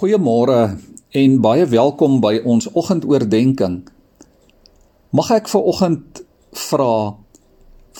[0.00, 0.78] Goeiemôre
[1.12, 3.90] en baie welkom by ons oggendoordenkings.
[5.12, 6.22] Mag ek vir oggend
[6.56, 7.18] vra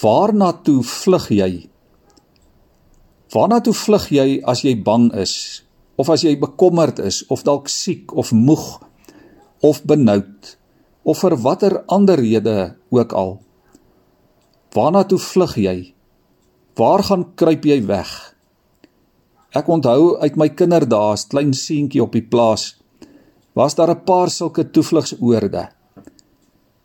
[0.00, 1.50] waarna toe vlug jy?
[3.36, 5.34] Waarna toe vlug jy as jy bang is
[6.00, 8.64] of as jy bekommerd is of dalk siek of moeg
[9.60, 10.56] of benoud
[11.04, 13.42] of vir watter ander rede ook al?
[14.72, 15.78] Waarna toe vlug jy?
[16.80, 18.30] Waar gaan kruip jy weg?
[19.51, 22.77] Ek onthou uit my kinderdae as klein seentjie op die plaas
[23.59, 25.69] was daar 'n paar sulke toevlugsoorde.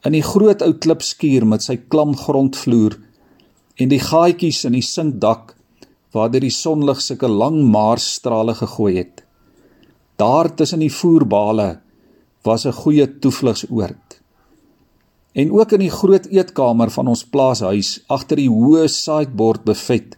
[0.05, 2.97] In die groot ou klipskuur met sy klam grondvloer
[3.77, 5.55] en die gaatjies in die sinkdak
[6.11, 9.23] waar deur die sonlig sulke lang maarsstrale gegooi het.
[10.17, 11.79] Daar tussen die voerbale
[12.43, 14.21] was 'n goeie toevlugsoord.
[15.33, 20.17] En ook in die groot eetkamer van ons plaashuis agter die hoë sideboard bevet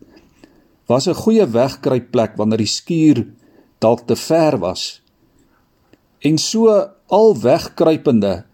[0.88, 3.28] was 'n goeie wegkruipplek wanneer die skuur
[3.80, 5.02] dalk te ver was.
[6.20, 8.46] En so al wegkruipende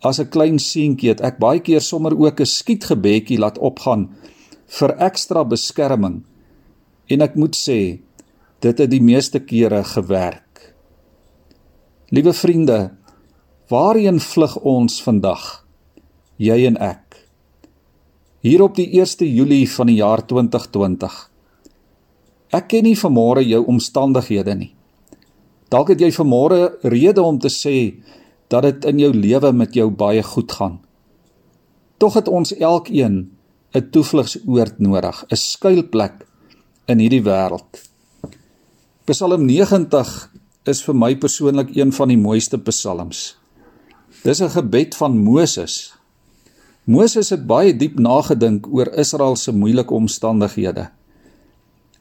[0.00, 4.14] as 'n klein seentjie het ek baie keer sommer ook 'n skietgebedjie laat opgaan
[4.66, 6.22] vir ekstra beskerming.
[7.06, 7.98] En ek moet sê
[8.60, 10.74] dit het die meeste kere gewerk.
[12.08, 12.90] Liewe vriende,
[13.68, 15.66] waarheen vlug ons vandag?
[16.36, 17.28] Jy en ek.
[18.40, 21.33] Hier op die 1 Julie van die jaar 2020
[22.52, 24.74] Ek ken nie vanmôre jou omstandighede nie.
[25.70, 27.94] Dalk het jy vanmôre rede om te sê
[28.48, 30.78] dat dit in jou lewe met jou baie goed gaan.
[31.98, 33.30] Tog het ons elkeen
[33.74, 36.26] 'n toevlugsoord nodig, 'n skuilplek
[36.86, 37.88] in hierdie wêreld.
[39.04, 40.30] Psalm 90
[40.64, 43.36] is vir my persoonlik een van die mooiste psalms.
[44.22, 45.92] Dis 'n gebed van Moses.
[46.84, 50.90] Moses het baie diep nagedink oor Israel se moeilike omstandighede.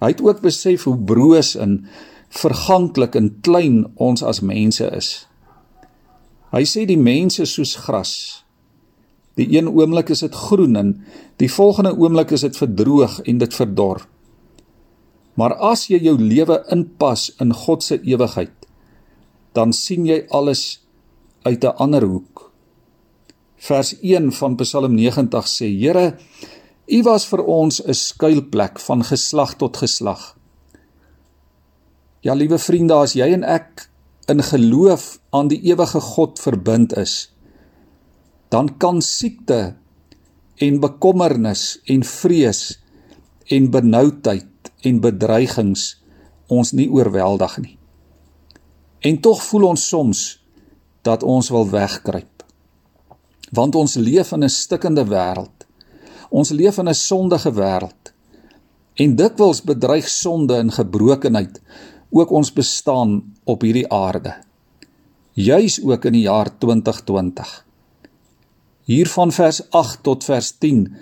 [0.03, 1.85] Hy het ook besef hoe broos en
[2.33, 5.11] verganklik en klein ons as mense is.
[6.51, 8.11] Hy sê die mense soos gras.
[9.39, 10.89] Die een oomblik is dit groen en
[11.41, 14.03] die volgende oomblik is dit verdroog en dit verdor.
[15.39, 18.53] Maar as jy jou lewe inpas in God se ewigheid,
[19.57, 20.83] dan sien jy alles
[21.45, 22.51] uit 'n ander hoek.
[23.57, 26.17] Vers 1 van Psalm 90 sê: Here,
[26.83, 30.35] U was vir ons 'n skuilplek van geslag tot geslag.
[32.21, 33.89] Ja, liewe vriende, as jy en ek
[34.27, 37.31] in geloof aan die ewige God verbind is,
[38.49, 39.75] dan kan siekte
[40.55, 42.79] en bekommernis en vrees
[43.47, 46.03] en benoudheid en bedreigings
[46.47, 47.77] ons nie oorweldig nie.
[48.99, 50.39] En tog voel ons soms
[51.01, 52.43] dat ons wil wegkruip.
[53.51, 55.62] Want ons leef in 'n stikkende wêreld
[56.33, 58.13] Ons leef in 'n sondige wêreld.
[58.93, 61.61] En dikwels bedreig sonde en gebrokenheid
[62.09, 64.33] ook ons bestaan op hierdie aarde.
[65.33, 67.65] Juis ook in die jaar 2020.
[68.83, 70.95] Hier van vers 8 tot vers 10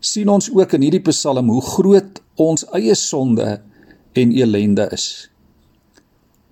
[0.00, 3.60] sien ons ook in hierdie Psalm hoe groot ons eie sonde
[4.12, 5.30] en elende is.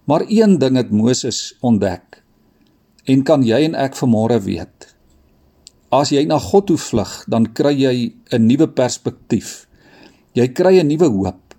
[0.05, 2.23] Maar een ding het Moses ontdek
[3.05, 4.98] en kan jy en ek vanmôre weet.
[5.89, 9.65] As jy na God toe vlug, dan kry jy 'n nuwe perspektief.
[10.37, 11.55] Jy kry 'n nuwe hoop.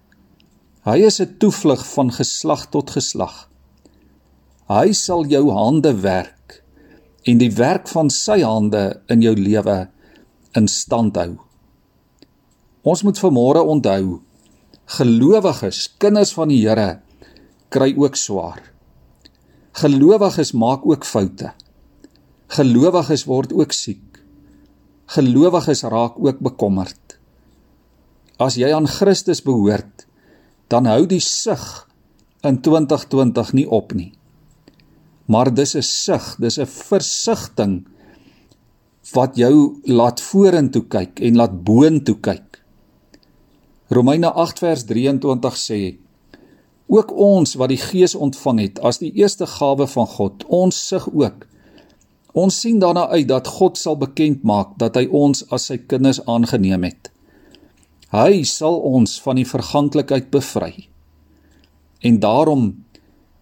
[0.85, 3.49] Hy is 'n toevlug van geslag tot geslag.
[4.69, 6.63] Hy sal jou hande werk
[7.25, 9.89] en die werk van sy hande in jou lewe
[10.55, 11.39] in stand hou.
[12.83, 14.21] Ons moet vanmôre onthou,
[14.85, 17.01] gelowiges, kinders van die Here,
[17.69, 18.61] kry ook swaar.
[19.73, 21.51] Gelowiges maak ook foute.
[22.47, 24.08] Gelowiges word ook siek
[25.09, 27.17] gelowiges raak ook bekommerd.
[28.37, 30.05] As jy aan Christus behoort,
[30.69, 31.87] dan hou die sug
[32.45, 34.13] in 2020 nie op nie.
[35.25, 37.87] Maar dis 'n sug, dis 'n versigtiging
[39.13, 42.63] wat jou laat vorentoe kyk en laat boontoe kyk.
[43.89, 45.97] Romeine 8 vers 23 sê:
[46.87, 51.09] Ook ons wat die Gees ontvang het as die eerste gawe van God, ons sug
[51.13, 51.48] ook
[52.37, 56.21] Ons sien daarna uit dat God sal bekend maak dat hy ons as sy kinders
[56.29, 57.09] aangeneem het.
[58.13, 60.89] Hy sal ons van die verganklikheid bevry.
[62.01, 62.71] En daarom,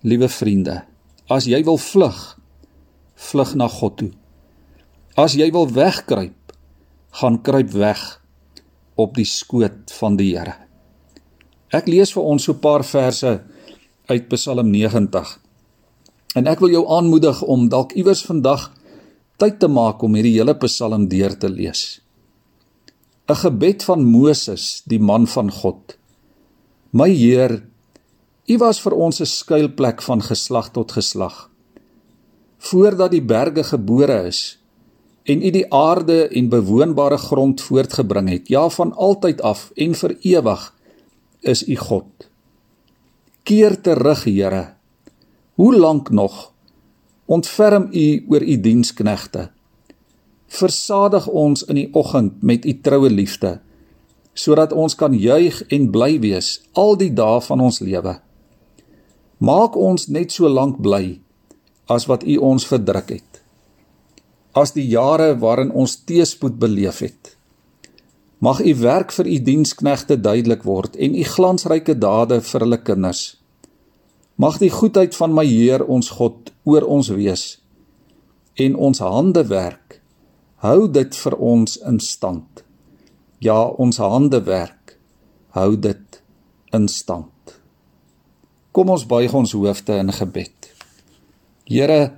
[0.04, 0.82] liewe vriende,
[1.30, 2.18] as jy wil vlug,
[3.16, 4.12] vlug na God toe.
[5.18, 6.54] As jy wil wegkruip,
[7.18, 8.02] gaan kruip weg
[8.96, 10.56] op die skoot van die Here.
[11.74, 13.44] Ek lees vir ons so 'n paar verse
[14.08, 15.47] uit Psalm 90.
[16.38, 18.70] En ek wil jou aanmoedig om dalk iewers vandag
[19.42, 22.02] tyd te maak om hierdie hele Psalm deur te lees.
[23.28, 25.98] 'n Gebed van Moses, die man van God.
[26.92, 27.64] My Heer,
[28.48, 31.50] U was vir ons 'n skuilplek van geslag tot geslag.
[32.58, 34.60] Voordat die berge gebore is
[35.26, 40.18] en U die aarde en bewoonbare grond voortgebring het, ja van altyd af en vir
[40.22, 40.74] ewig
[41.42, 42.30] is U God.
[43.44, 44.77] Keer terug, Here.
[45.58, 46.54] Hoe lank nog?
[47.26, 49.50] Ontferm U oor U diensknegte.
[50.48, 53.56] Versadig ons in die oggend met U troue liefde,
[54.38, 58.14] sodat ons kan juig en bly wees al die dae van ons lewe.
[59.42, 61.18] Maak ons net so lank bly
[61.90, 63.42] as wat U ons verdruk het.
[64.54, 67.34] As die jare waarin ons teëspoed beleef het.
[68.46, 73.37] Mag U werk vir U diensknegte duidelik word en U glansryke dade vir hulle kinders.
[74.38, 77.56] Mag die goedheid van my Heer ons God oor ons wees
[78.62, 79.98] en ons hande werk.
[80.62, 82.62] Hou dit vir ons in stand.
[83.42, 84.94] Ja, ons hande werk.
[85.58, 86.22] Hou dit
[86.74, 87.58] in stand.
[88.78, 90.70] Kom ons buig ons hoofde in gebed.
[91.66, 92.14] Here,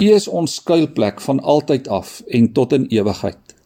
[0.00, 3.56] U is ons skuilplek van altyd af en tot in ewigheid.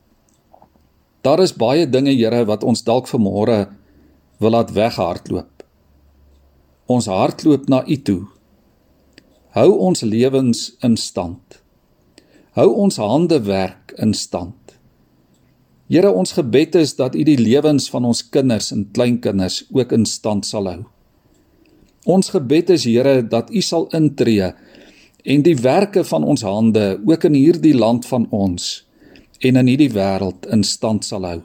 [1.22, 3.66] Daar is baie dinge, Here, wat ons dalk vanmôre
[4.42, 5.51] wil laat weghardloop.
[6.92, 8.22] Ons hardloop na U toe.
[9.56, 11.60] Hou ons lewens in stand.
[12.56, 14.74] Hou ons hande werk in stand.
[15.92, 20.06] Here, ons gebed is dat U die lewens van ons kinders en kleinkinders ook in
[20.08, 20.80] stand sal hou.
[22.08, 24.50] Ons gebed is Here dat U sal intree
[25.22, 28.72] en die werke van ons hande ook in hierdie land van ons
[29.44, 31.38] en in hierdie wêreld in stand sal hou.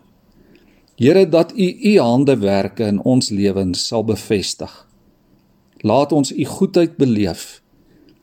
[0.97, 4.86] Here dat U U hande werke in ons lewens sal bevestig.
[5.81, 7.61] Laat ons u goedheid beleef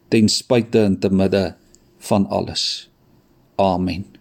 [0.08, 1.56] ten spyte en te midde
[1.98, 2.90] van alles.
[3.56, 4.13] Amen.